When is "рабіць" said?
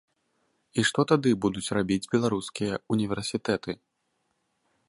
1.79-1.99